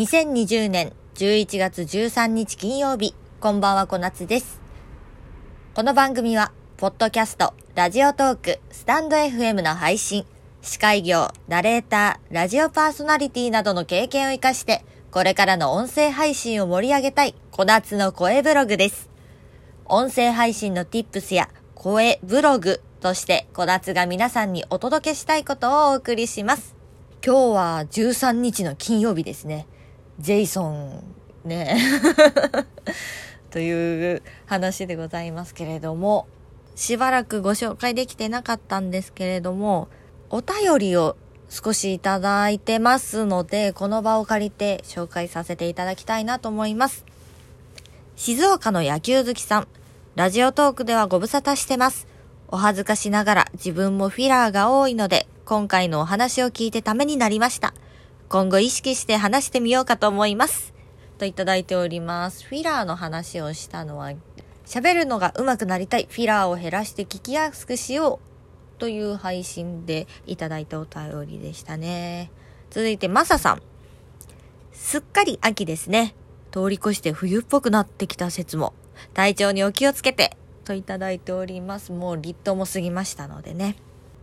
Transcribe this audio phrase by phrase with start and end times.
[0.00, 4.58] 2020年11月13日金曜日、こんばんはこなつです。
[5.74, 10.24] この番組は、ポッドキャスト、ラジオトーク、スタンド FM の配信、
[10.62, 19.10] 司会業、ナレーター、ラジオパーソナリティなどの経験を活かして、これからの音声配信を盛り上げたい、こなつの声ブログです。
[19.84, 26.74] 音声配信の tips や声ブログとして、こなつが皆さんにお届けしたいことをお送りします。
[27.22, 29.66] 今日は13日の金曜日ですね。
[30.20, 31.02] ジェイソン、
[31.46, 31.78] ね。
[33.50, 36.26] という話でございますけれども、
[36.76, 39.88] しばらくご紹介できてなかったんですけれども、
[40.28, 41.16] お便りを
[41.48, 47.06] 少しいただいてますので、この場を借りて紹介させていただきたいなと思います。
[48.14, 49.68] 静岡の野球好きさん、
[50.16, 52.06] ラジオトークではご無沙汰してます。
[52.48, 57.72] お恥ずかしながら自分もフィラーが多いので、今回のお話を聞いてためになりました。
[58.30, 60.72] 今後意識して話してみようかと思います。
[61.18, 62.46] といただいております。
[62.46, 64.12] フィラーの話をしたのは、
[64.64, 66.06] 喋るのが上手くなりたい。
[66.08, 68.20] フィラーを減らして聞きやすくしよ
[68.76, 68.78] う。
[68.78, 72.30] という配信でいただいたお便りでしたね。
[72.70, 73.62] 続いて、マサさん。
[74.72, 76.14] すっかり秋ですね。
[76.52, 78.74] 通り越して冬っぽくなってきた説も。
[79.12, 80.36] 体調にお気をつけて。
[80.64, 81.90] といただいております。
[81.90, 83.74] もう立冬も過ぎましたのでね。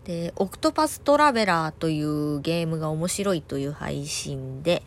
[0.08, 4.82] で、オクトパストラベラーというゲームが面白いという配信で、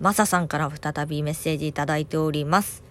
[0.00, 2.84] マサさんから再びメッセージいただいております。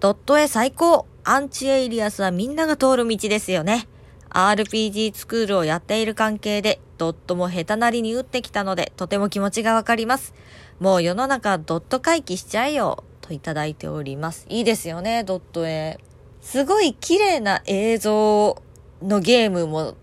[0.00, 3.86] ドット絵最高アンチエイリアスはみんなが通る道ですよね。
[4.30, 10.34] RPG スクールをやっている関係で、ドットも下手なりに打ってきたので、とても気持ちがわかります。
[10.80, 14.44] もう世の中ドット回帰しちゃえよ、といただいております。
[14.48, 16.00] いいですよね、ドット絵。
[16.40, 18.60] すごい綺麗な映像
[19.00, 19.94] のゲームも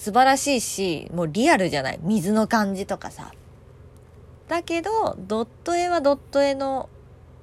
[0.00, 1.98] 素晴らしいし、もうリアルじゃない。
[2.00, 3.34] 水の感じとかさ。
[4.48, 6.88] だけど、ドット絵はドット絵の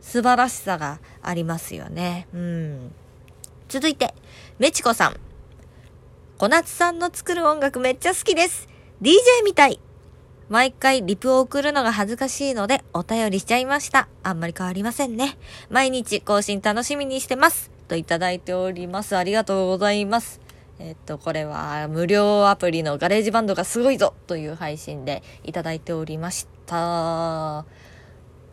[0.01, 2.27] 素晴らしさがありますよね。
[2.33, 2.91] うん。
[3.69, 4.15] 続いて、
[4.57, 5.19] メチコさん。
[6.39, 8.67] 小夏さんの作る音楽めっちゃ好きです。
[9.03, 9.79] DJ みたい。
[10.49, 14.07] 毎回リプを送るのが恥ずかしいのでお便りしちゃいました。
[14.23, 15.37] あんまり変わりませんね。
[15.69, 17.69] 毎日更新楽しみにしてます。
[17.87, 19.15] といただいております。
[19.15, 20.46] ありがとうございます。
[20.79, 27.65] えっと、これは無料アプリのガレージバンドがすごいぞという配信でいただいておりました。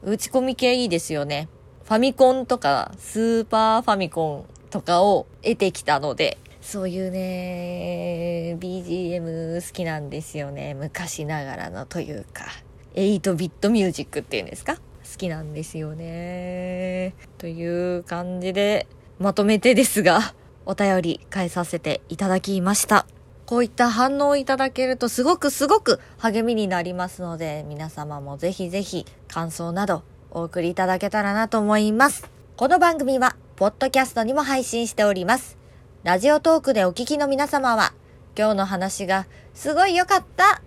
[0.02, 1.48] 打ち込み系いいですよね。
[1.84, 10.72] ファミコンとかスーパーファミコンとかを経てきたので、そういうね、BGM 好きなんですよね。
[10.72, 12.46] 昔ながらのというか、
[12.94, 14.76] 8ビットミュージックっていうんですか？
[14.76, 14.80] 好
[15.18, 17.14] きなんですよね。
[17.36, 18.86] という感じで、
[19.18, 20.34] まとめてですが、
[20.66, 23.06] お便り返させていただきました。
[23.46, 32.30] こういった反応をいただけるとすごくすごく励みになりますので、皆様もぜひぜひ感想などお送りいただけたらなと思います。
[32.56, 35.58] この番組は、ポッドキャストにも配信しております。
[36.02, 37.92] ラジオトークでお聞きの皆様は、
[38.36, 40.62] 今日の話がすごい良かった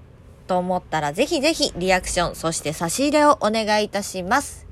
[0.48, 4.67] と思ったらぜひぜひリアクション、そして差し入れをお願いいたします。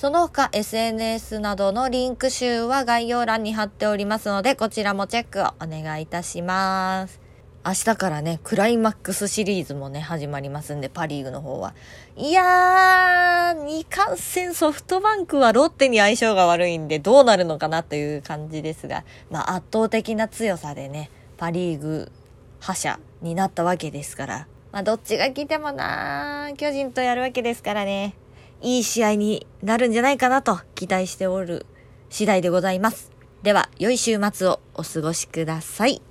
[0.00, 7.20] その他 SNS などのリンク集は概要欄に貼っておりますので、こちらもチェックをお願いいたします。
[7.66, 11.74] 明日からね、クライマックスシリーズもね、始まりますんで、パリーグの方は。
[12.16, 22.10] いやー、二冠戦ソフトバンクはロッテに相性が悪いんで、どうなるのかなという感じですが、まあ圧倒的な強さでね、パリーグ
[22.58, 28.14] 覇者になったわけですから、まあどっちが来てもなー、巨人とやるわけですからね、
[28.62, 31.66] いい試合になるんじゃないかなと期待しておる
[32.08, 33.10] 次第でございます。
[33.42, 36.02] では、良い週末をお過ごしください。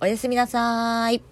[0.00, 1.22] おやすみなさーい。